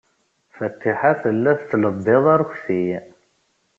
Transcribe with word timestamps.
Fatiḥa 0.55 1.11
tella 1.21 1.51
tettlebbiḍ 1.59 2.23
arekti. 2.33 2.85